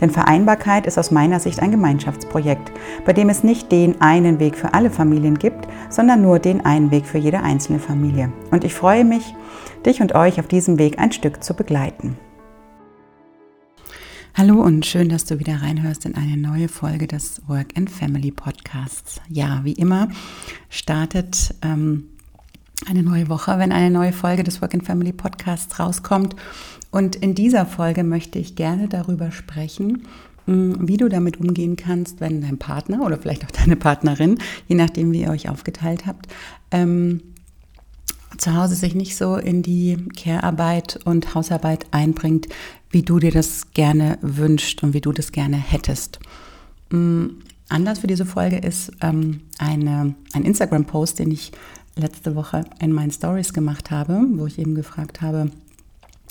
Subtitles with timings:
[0.00, 2.72] Denn Vereinbarkeit ist aus meiner Sicht ein Gemeinschaftsprojekt,
[3.04, 6.90] bei dem es nicht den einen Weg für alle Familien gibt, sondern nur den einen
[6.90, 8.32] Weg für jede einzelne Familie.
[8.50, 9.34] Und ich freue mich,
[9.84, 12.16] dich und euch auf diesem Weg ein Stück zu begleiten.
[14.34, 18.30] Hallo und schön, dass du wieder reinhörst in eine neue Folge des Work and Family
[18.30, 19.22] Podcasts.
[19.30, 20.08] Ja, wie immer
[20.68, 22.10] startet ähm,
[22.84, 26.36] eine neue Woche, wenn eine neue Folge des Work and Family Podcasts rauskommt.
[26.90, 30.06] Und in dieser Folge möchte ich gerne darüber sprechen,
[30.46, 34.76] hm, wie du damit umgehen kannst, wenn dein Partner oder vielleicht auch deine Partnerin, je
[34.76, 36.28] nachdem, wie ihr euch aufgeteilt habt,
[36.70, 37.20] ähm,
[38.38, 42.48] zu Hause sich nicht so in die Care-Arbeit und Hausarbeit einbringt,
[42.90, 46.18] wie du dir das gerne wünscht und wie du das gerne hättest.
[46.90, 47.26] Mm,
[47.68, 51.52] Anlass für diese Folge ist ähm, eine, ein Instagram-Post, den ich
[51.96, 55.50] letzte Woche in meinen Stories gemacht habe, wo ich eben gefragt habe,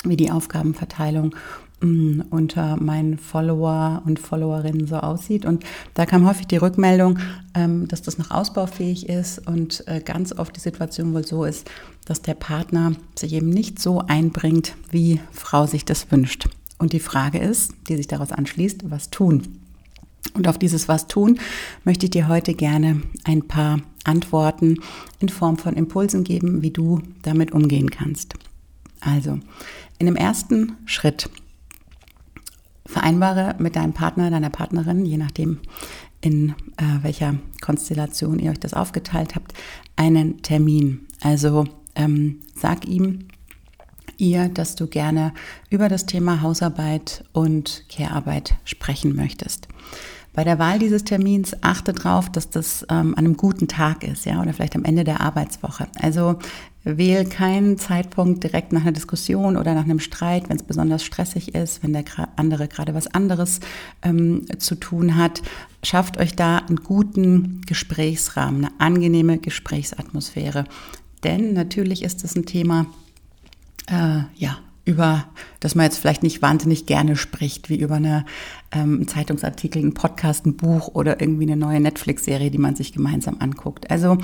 [0.04, 1.36] wie die Aufgabenverteilung
[1.82, 5.46] mm, unter meinen Follower und Followerinnen so aussieht.
[5.46, 5.64] Und
[5.96, 7.20] da kam häufig die Rückmeldung,
[7.56, 11.70] ähm, dass das noch ausbaufähig ist und äh, ganz oft die Situation wohl so ist,
[12.06, 16.48] dass der Partner sich eben nicht so einbringt, wie Frau sich das wünscht.
[16.78, 19.65] Und die Frage ist, die sich daraus anschließt, was tun?
[20.34, 21.40] Und auf dieses Was tun
[21.84, 24.80] möchte ich dir heute gerne ein paar Antworten
[25.20, 28.36] in Form von Impulsen geben, wie du damit umgehen kannst.
[29.02, 29.40] Also,
[30.00, 31.30] in dem ersten Schritt
[32.86, 35.60] vereinbare mit deinem Partner, deiner Partnerin, je nachdem,
[36.22, 39.54] in äh, welcher Konstellation ihr euch das aufgeteilt habt,
[39.96, 41.08] einen Termin.
[41.22, 43.28] Also ähm, sag ihm,
[44.18, 45.34] ihr, dass du gerne
[45.70, 49.68] über das Thema Hausarbeit und Care-Arbeit sprechen möchtest.
[50.36, 54.26] Bei der Wahl dieses Termins achte darauf, dass das ähm, an einem guten Tag ist,
[54.26, 55.88] ja, oder vielleicht am Ende der Arbeitswoche.
[56.02, 56.38] Also
[56.84, 61.56] wähl keinen Zeitpunkt direkt nach einer Diskussion oder nach einem Streit, wenn es besonders stressig
[61.56, 62.04] ist, wenn der
[62.36, 63.62] andere gerade was anderes
[64.04, 65.42] ähm, zu tun hat.
[65.84, 70.66] Schafft euch da einen guten Gesprächsrahmen, eine angenehme Gesprächsatmosphäre.
[71.24, 72.88] Denn natürlich ist es ein Thema,
[73.88, 75.26] äh, ja, über,
[75.60, 78.26] dass man jetzt vielleicht nicht wahnsinnig gerne spricht, wie über eine
[78.72, 83.38] ähm, Zeitungsartikel, einen Podcast, ein Buch oder irgendwie eine neue Netflix-Serie, die man sich gemeinsam
[83.40, 83.90] anguckt.
[83.90, 84.18] Also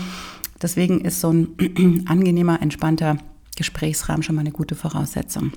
[0.62, 3.18] deswegen ist so ein angenehmer, entspannter
[3.56, 5.52] Gesprächsrahmen schon mal eine gute Voraussetzung.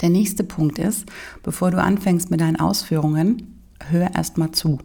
[0.00, 1.04] Der nächste Punkt ist,
[1.42, 4.78] bevor du anfängst mit deinen Ausführungen, hör erst mal zu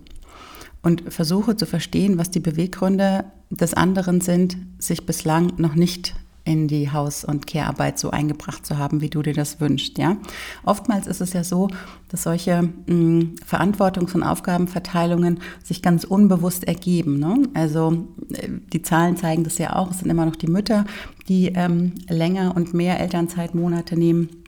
[0.82, 6.16] und versuche zu verstehen, was die Beweggründe des anderen sind, sich bislang noch nicht
[6.46, 9.98] in die Haus- und Care-Arbeit so eingebracht zu haben, wie du dir das wünschst.
[9.98, 10.18] Ja?
[10.64, 11.68] Oftmals ist es ja so,
[12.10, 17.20] dass solche mh, hm, Verantwortungs- und Aufgabenverteilungen sich ganz unbewusst ergeben.
[17.20, 17.44] Ne?
[17.56, 19.92] Also äh, die Zahlen zeigen das ja auch.
[19.92, 20.86] Es sind immer noch die Mütter,
[21.28, 24.45] die ähm, länger und mehr Elternzeitmonate nehmen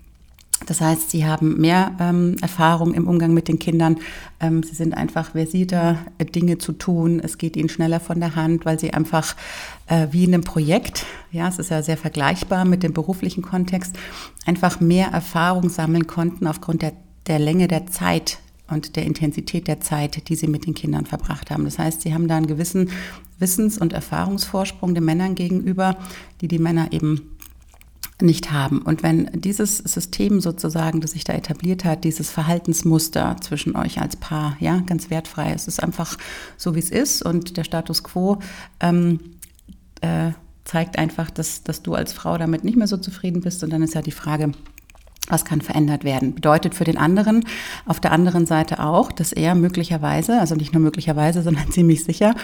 [0.67, 3.97] das heißt, sie haben mehr ähm, Erfahrung im Umgang mit den Kindern.
[4.41, 7.21] Ähm, sie sind einfach versierter, äh, Dinge zu tun.
[7.23, 9.35] Es geht ihnen schneller von der Hand, weil sie einfach
[9.87, 13.95] äh, wie in einem Projekt, ja, es ist ja sehr vergleichbar mit dem beruflichen Kontext,
[14.45, 16.91] einfach mehr Erfahrung sammeln konnten aufgrund der,
[17.27, 18.39] der Länge der Zeit
[18.69, 21.63] und der Intensität der Zeit, die sie mit den Kindern verbracht haben.
[21.63, 22.89] Das heißt, sie haben da einen gewissen
[23.39, 25.95] Wissens- und Erfahrungsvorsprung den Männern gegenüber,
[26.41, 27.36] die die Männer eben
[28.21, 28.81] nicht haben.
[28.81, 34.15] Und wenn dieses System sozusagen, das sich da etabliert hat, dieses Verhaltensmuster zwischen euch als
[34.15, 36.17] Paar, ja, ganz wertfrei, es ist einfach
[36.57, 38.39] so, wie es ist und der Status quo
[38.79, 39.19] ähm,
[40.01, 40.31] äh,
[40.65, 43.83] zeigt einfach, dass, dass du als Frau damit nicht mehr so zufrieden bist und dann
[43.83, 44.51] ist ja die Frage,
[45.27, 46.33] was kann verändert werden?
[46.33, 47.45] Bedeutet für den anderen
[47.85, 52.35] auf der anderen Seite auch, dass er möglicherweise, also nicht nur möglicherweise, sondern ziemlich sicher,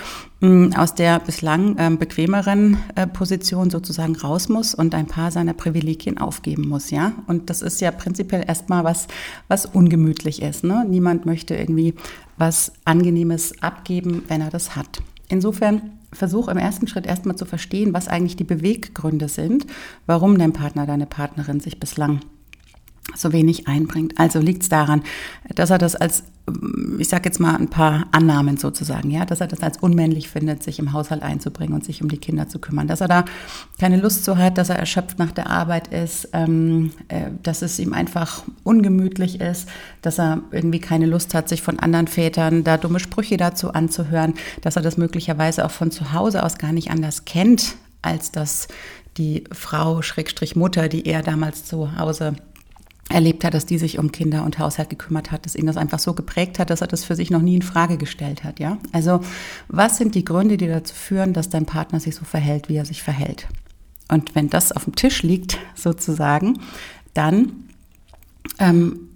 [0.42, 5.54] mm, aus der bislang ähm, bequemeren äh, Position sozusagen raus muss und ein paar seiner
[5.54, 7.13] Privilegien aufgeben muss, ja?
[7.28, 9.08] Und das ist ja prinzipiell erstmal was,
[9.48, 10.63] was ungemütlich ist.
[10.63, 10.86] Ne?
[10.88, 11.94] Niemand möchte irgendwie
[12.38, 15.02] was Angenehmes abgeben, wenn er das hat.
[15.30, 19.66] Insofern versuch im ersten Schritt erstmal zu verstehen, was eigentlich die Beweggründe sind,
[20.06, 22.19] warum dein Partner, deine Partnerin sich bislang
[23.16, 24.18] so wenig einbringt.
[24.18, 25.04] Also liegt es daran,
[25.54, 26.24] dass er das als,
[26.98, 30.64] ich sage jetzt mal ein paar Annahmen sozusagen, ja, dass er das als unmännlich findet,
[30.64, 33.26] sich im Haushalt einzubringen und sich um die Kinder zu kümmern, dass er da
[33.80, 37.78] keine Lust zu hat, dass er erschöpft nach der Arbeit ist, ähm, äh, dass es
[37.80, 39.70] ihm einfach ungemütlich ist,
[40.02, 44.34] dass er irgendwie keine Lust hat, sich von anderen Vätern da dumme Sprüche dazu anzuhören,
[44.62, 48.68] dass er das möglicherweise auch von zu Hause aus gar nicht anders kennt, als dass
[49.18, 52.36] die Frau, Schrägstrich Mutter, die er damals zu Hause
[53.10, 56.00] erlebt hat, dass die sich um Kinder und Haushalt gekümmert hat, dass ihn das einfach
[56.00, 58.78] so geprägt hat, dass er das für sich noch nie in Frage gestellt hat, ja?
[58.92, 59.22] Also,
[59.68, 62.86] was sind die Gründe, die dazu führen, dass dein Partner sich so verhält, wie er
[62.86, 63.48] sich verhält?
[64.10, 66.60] Und wenn das auf dem Tisch liegt, sozusagen,
[67.14, 67.68] dann
[68.60, 69.10] ähm,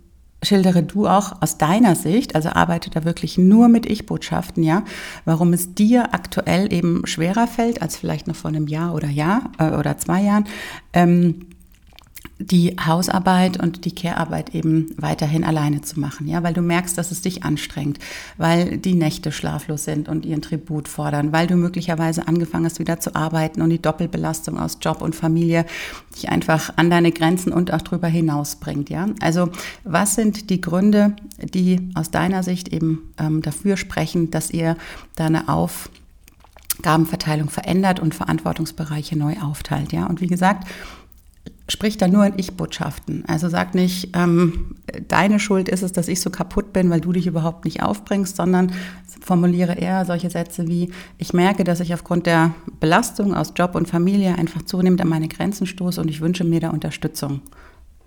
[0.43, 4.83] schildere du auch aus deiner Sicht, also arbeite da wirklich nur mit Ich-Botschaften, ja,
[5.25, 9.51] warum es dir aktuell eben schwerer fällt als vielleicht noch vor einem Jahr oder Jahr
[9.57, 10.45] äh, oder zwei Jahren,
[10.93, 11.46] ähm,
[12.39, 17.11] die Hausarbeit und die Care-Arbeit eben weiterhin alleine zu machen, ja, weil du merkst, dass
[17.11, 17.97] es dich anstrengt,
[18.37, 22.99] weil die Nächte schlaflos sind und ihren Tribut fordern, weil du möglicherweise angefangen hast, wieder
[22.99, 25.65] zu arbeiten und die Doppelbelastung aus Job und Familie
[26.15, 29.07] dich einfach an deine Grenzen und auch darüber hinaus bringt, ja.
[29.19, 29.49] Also,
[29.83, 34.77] was sind die Gründe, die aus deiner Sicht eben ähm, dafür sprechen, dass ihr
[35.15, 40.05] deine Aufgabenverteilung verändert und Verantwortungsbereiche neu aufteilt, ja?
[40.05, 40.67] Und wie gesagt,
[41.69, 43.23] spricht da nur in Ich-Botschaften.
[43.27, 44.75] Also sag nicht, ähm,
[45.07, 48.35] deine Schuld ist es, dass ich so kaputt bin, weil du dich überhaupt nicht aufbringst,
[48.35, 48.71] sondern
[49.21, 53.89] formuliere eher solche Sätze wie, ich merke, dass ich aufgrund der Belastung aus Job und
[53.89, 57.41] Familie einfach zunehmend an meine Grenzen stoße und ich wünsche mir da Unterstützung.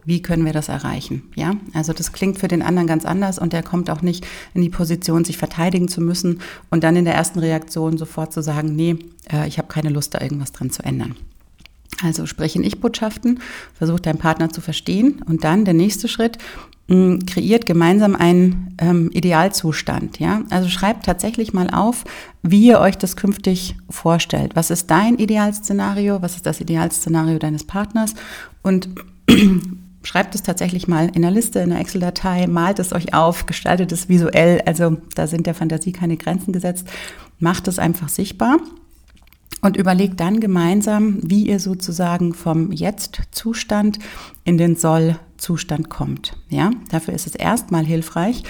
[0.04, 1.24] Wie können wir das erreichen?
[1.34, 4.62] Ja, also das klingt für den anderen ganz anders und der kommt auch nicht in
[4.62, 6.40] die Position, sich verteidigen zu müssen
[6.70, 8.96] und dann in der ersten Reaktion sofort zu sagen, nee,
[9.30, 11.16] äh, ich habe keine Lust, da irgendwas dran zu ändern.
[12.02, 13.40] Also sprich in Ich-Botschaften,
[13.74, 16.38] versucht deinen Partner zu verstehen und dann der nächste Schritt,
[16.88, 20.18] mh, hm, kreiert gemeinsam einen ähm, Idealzustand.
[20.18, 20.42] Ja?
[20.50, 22.04] Also schreibt tatsächlich mal auf,
[22.42, 24.52] wie ihr euch das künftig vorstellt.
[24.54, 26.22] Was ist dein Idealszenario?
[26.22, 28.14] Was ist das Idealszenario deines Partners?
[28.62, 28.88] Und
[30.02, 33.92] schreibt es tatsächlich mal in einer Liste, in einer Excel-Datei, malt es euch auf, gestaltet
[33.92, 34.62] es visuell.
[34.64, 36.88] Also da sind der Fantasie keine Grenzen gesetzt.
[37.38, 38.58] Macht es einfach sichtbar
[39.60, 43.98] und überlegt dann gemeinsam, wie ihr sozusagen vom Jetzt-Zustand
[44.44, 46.36] in den Soll-Zustand kommt.
[46.48, 48.42] Ja, dafür ist es erstmal hilfreich,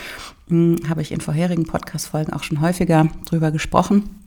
[0.48, 4.19] hm, habe ich in vorherigen Podcast-Folgen auch schon häufiger drüber gesprochen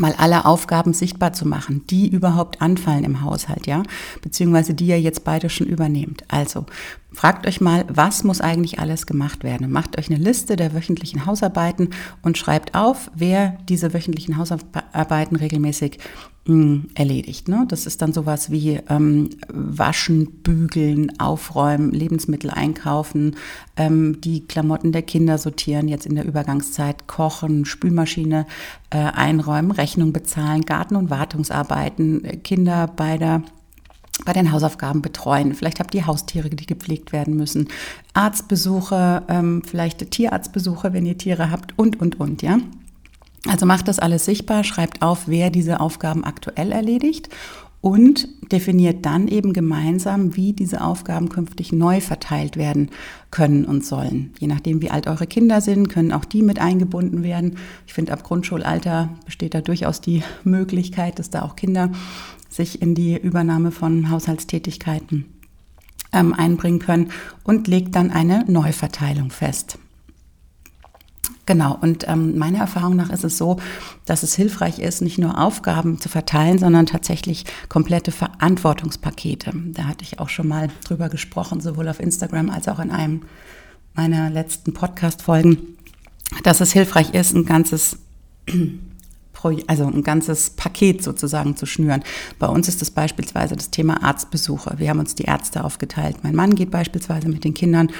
[0.00, 3.82] mal alle Aufgaben sichtbar zu machen, die überhaupt anfallen im Haushalt, ja,
[4.22, 6.24] beziehungsweise die ihr jetzt beide schon übernehmt.
[6.28, 6.66] Also
[7.12, 9.70] fragt euch mal, was muss eigentlich alles gemacht werden?
[9.70, 11.90] Macht euch eine Liste der wöchentlichen Hausarbeiten
[12.22, 15.98] und schreibt auf, wer diese wöchentlichen Hausarbeiten regelmäßig
[16.94, 17.48] erledigt.
[17.48, 17.64] Ne?
[17.68, 23.36] Das ist dann sowas wie ähm, Waschen, Bügeln, Aufräumen, Lebensmittel einkaufen,
[23.76, 28.46] ähm, die Klamotten der Kinder sortieren, jetzt in der Übergangszeit kochen, Spülmaschine
[28.88, 33.42] äh, einräumen, Rechnung bezahlen, Garten- und Wartungsarbeiten, äh, Kinder bei der
[34.26, 35.54] bei den Hausaufgaben betreuen.
[35.54, 37.68] Vielleicht habt ihr Haustiere, die gepflegt werden müssen,
[38.12, 42.58] Arztbesuche, ähm, vielleicht Tierarztbesuche, wenn ihr Tiere habt und, und, und, ja.
[43.46, 47.30] Also macht das alles sichtbar, schreibt auf, wer diese Aufgaben aktuell erledigt
[47.80, 52.90] und definiert dann eben gemeinsam, wie diese Aufgaben künftig neu verteilt werden
[53.30, 54.34] können und sollen.
[54.38, 57.56] Je nachdem, wie alt eure Kinder sind, können auch die mit eingebunden werden.
[57.86, 61.90] Ich finde, ab Grundschulalter besteht da durchaus die Möglichkeit, dass da auch Kinder
[62.50, 65.24] sich in die Übernahme von Haushaltstätigkeiten
[66.12, 67.10] ähm, einbringen können
[67.44, 69.78] und legt dann eine Neuverteilung fest.
[71.46, 73.56] Genau, und ähm, meiner Erfahrung nach ist es so,
[74.04, 79.52] dass es hilfreich ist, nicht nur Aufgaben zu verteilen, sondern tatsächlich komplette Verantwortungspakete.
[79.72, 83.22] Da hatte ich auch schon mal drüber gesprochen, sowohl auf Instagram als auch in einem
[83.94, 85.76] meiner letzten Podcast-Folgen,
[86.44, 87.98] dass es hilfreich ist, ein ganzes
[89.66, 92.02] also ein ganzes Paket sozusagen zu schnüren.
[92.38, 94.74] Bei uns ist das beispielsweise das Thema Arztbesuche.
[94.78, 96.18] Wir haben uns die Ärzte aufgeteilt.
[96.22, 97.90] Mein Mann geht beispielsweise mit den Kindern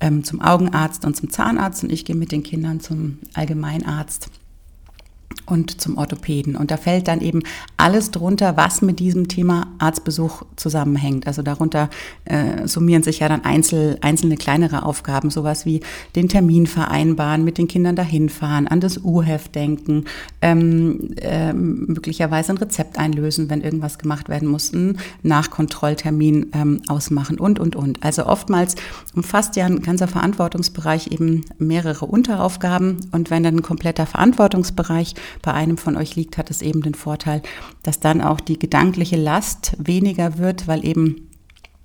[0.00, 4.30] ähm, zum Augenarzt und zum Zahnarzt und ich gehe mit den Kindern zum Allgemeinarzt
[5.46, 6.56] und zum Orthopäden.
[6.56, 7.42] Und da fällt dann eben
[7.76, 11.26] alles drunter, was mit diesem Thema Arztbesuch zusammenhängt.
[11.26, 11.90] Also darunter
[12.24, 15.80] äh, summieren sich ja dann einzel, einzelne kleinere Aufgaben, sowas wie
[16.16, 20.04] den Termin vereinbaren, mit den Kindern dahin fahren, an das U-Heft denken,
[20.40, 27.38] ähm, äh, möglicherweise ein Rezept einlösen, wenn irgendwas gemacht werden muss, einen Nachkontrolltermin ähm, ausmachen
[27.38, 28.02] und, und, und.
[28.02, 28.76] Also oftmals
[29.14, 32.98] umfasst ja ein ganzer Verantwortungsbereich eben mehrere Unteraufgaben.
[33.12, 36.94] Und wenn dann ein kompletter Verantwortungsbereich bei einem von euch liegt, hat es eben den
[36.94, 37.42] Vorteil,
[37.82, 41.28] dass dann auch die gedankliche Last weniger wird, weil eben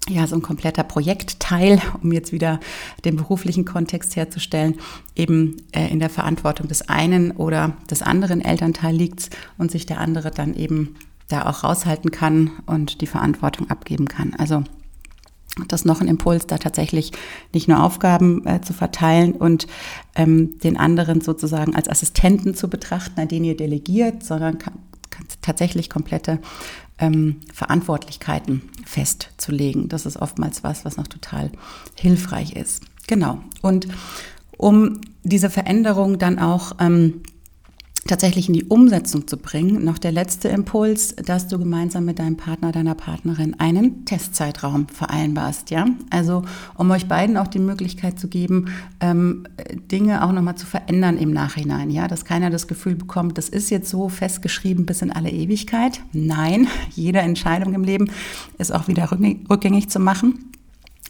[0.08, 2.60] ja, so ein kompletter Projektteil, um jetzt wieder
[3.06, 4.75] den beruflichen Kontext herzustellen,
[5.15, 10.00] eben äh, in der Verantwortung des einen oder des anderen Elternteil liegt und sich der
[10.00, 10.96] andere dann eben
[11.27, 14.34] da auch raushalten kann und die Verantwortung abgeben kann.
[14.34, 14.63] Also
[15.68, 17.12] das noch ein Impuls, da tatsächlich
[17.53, 19.68] nicht nur Aufgaben äh, zu verteilen und
[20.15, 24.75] ähm, den anderen sozusagen als Assistenten zu betrachten, an den ihr delegiert, sondern kann,
[25.10, 26.39] kann tatsächlich komplette
[27.00, 29.89] ähm, Verantwortlichkeiten festzulegen.
[29.89, 31.51] Das ist oftmals was, was noch total
[31.96, 32.84] hilfreich ist.
[33.08, 33.39] Genau.
[33.62, 33.88] Und
[34.58, 37.22] um diese Veränderung dann auch ähm,
[38.10, 42.38] tatsächlich in die Umsetzung zu bringen, noch der letzte Impuls, dass du gemeinsam mit deinem
[42.38, 45.86] Partner, deiner Partnerin einen Testzeitraum vereinbarst, ja.
[46.10, 46.44] Also
[46.75, 49.46] um euch beiden auch die Möglichkeit zu geben, ähm,
[49.92, 53.70] Dinge auch nochmal zu verändern im Nachhinein, ja, dass keiner das Gefühl bekommt, das ist
[53.70, 56.01] jetzt so festgeschrieben bis in alle Ewigkeit.
[56.12, 58.10] Nein, jede Entscheidung im Leben
[58.58, 60.50] ist auch wieder rückgängig zu machen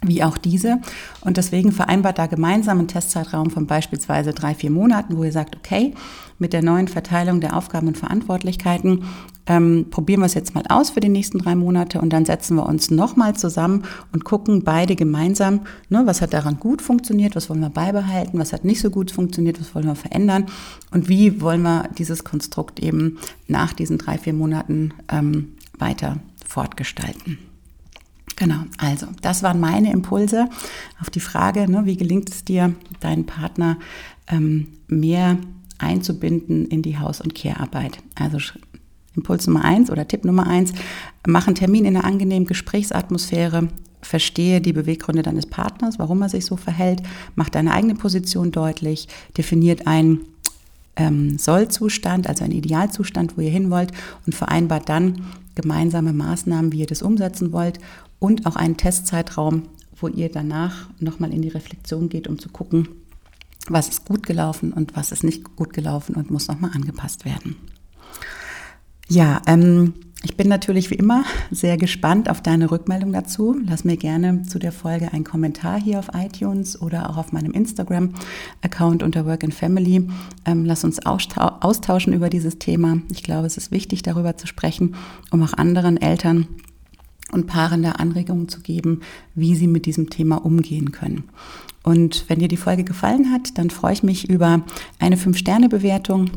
[0.01, 0.79] wie auch diese.
[1.21, 5.55] Und deswegen vereinbart da gemeinsam einen Testzeitraum von beispielsweise drei, vier Monaten, wo ihr sagt,
[5.55, 5.93] okay,
[6.37, 9.03] mit der neuen Verteilung der Aufgaben und Verantwortlichkeiten
[9.45, 12.55] ähm, probieren wir es jetzt mal aus für die nächsten drei Monate und dann setzen
[12.55, 17.49] wir uns nochmal zusammen und gucken beide gemeinsam, ne, was hat daran gut funktioniert, was
[17.49, 20.45] wollen wir beibehalten, was hat nicht so gut funktioniert, was wollen wir verändern
[20.91, 27.48] und wie wollen wir dieses Konstrukt eben nach diesen drei, vier Monaten ähm, weiter fortgestalten.
[28.39, 30.47] Genau, also das waren meine Impulse
[31.01, 33.77] auf die Frage, ne, wie gelingt es dir, deinen Partner
[34.27, 35.37] ähm, mehr
[35.77, 37.97] einzubinden in die Haus- und Care-Arbeit.
[38.15, 38.37] Also
[39.13, 40.71] Impuls Nummer eins oder Tipp Nummer eins,
[41.27, 43.67] mach einen Termin in einer angenehmen Gesprächsatmosphäre,
[44.01, 47.03] verstehe die Beweggründe deines Partners, warum er sich so verhält,
[47.35, 50.21] mach deine eigene Position deutlich, definiert einen
[50.95, 53.91] ähm, Sollzustand, also einen Idealzustand, wo ihr hin wollt
[54.25, 57.79] und vereinbart dann gemeinsame Maßnahmen, wie ihr das umsetzen wollt
[58.19, 59.63] und auch einen Testzeitraum,
[59.95, 62.87] wo ihr danach nochmal in die Reflexion geht, um zu gucken,
[63.67, 67.55] was ist gut gelaufen und was ist nicht gut gelaufen und muss nochmal angepasst werden.
[69.07, 73.55] Ja, ähm, ich bin natürlich wie immer sehr gespannt auf deine Rückmeldung dazu.
[73.65, 77.51] Lass mir gerne zu der Folge einen Kommentar hier auf iTunes oder auch auf meinem
[77.51, 80.09] Instagram-Account unter Work and Family.
[80.45, 82.99] Ähm, lass uns austauschen über dieses Thema.
[83.11, 84.95] Ich glaube, es ist wichtig, darüber zu sprechen,
[85.31, 86.47] um auch anderen Eltern
[87.31, 89.01] und Paaren da Anregungen zu geben,
[89.35, 91.25] wie sie mit diesem Thema umgehen können.
[91.83, 94.61] Und wenn dir die Folge gefallen hat, dann freue ich mich über
[94.99, 96.29] eine 5-Sterne-Bewertung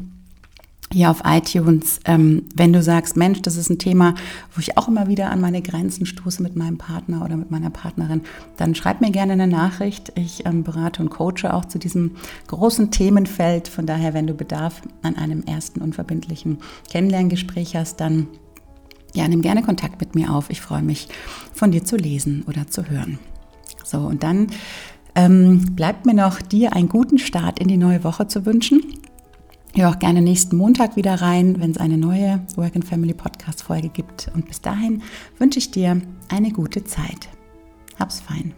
[0.92, 4.14] hier auf iTunes, ähm, wenn du sagst, Mensch, das ist ein Thema,
[4.54, 7.70] wo ich auch immer wieder an meine Grenzen stoße mit meinem Partner oder mit meiner
[7.70, 8.22] Partnerin,
[8.56, 10.12] dann schreib mir gerne eine Nachricht.
[10.16, 12.12] Ich ähm, berate und coache auch zu diesem
[12.48, 13.68] großen Themenfeld.
[13.68, 16.58] Von daher, wenn du Bedarf an einem ersten unverbindlichen
[16.90, 18.28] Kennenlerngespräch hast, dann
[19.14, 20.50] ja, nimm gerne Kontakt mit mir auf.
[20.50, 21.08] Ich freue mich,
[21.52, 23.18] von dir zu lesen oder zu hören.
[23.84, 24.48] So, und dann
[25.14, 28.82] ähm, bleibt mir noch, dir einen guten Start in die neue Woche zu wünschen.
[29.74, 33.62] Hör auch gerne nächsten Montag wieder rein, wenn es eine neue Work and Family Podcast
[33.62, 34.30] Folge gibt.
[34.34, 35.02] Und bis dahin
[35.38, 37.28] wünsche ich dir eine gute Zeit.
[37.98, 38.52] Hab's fein.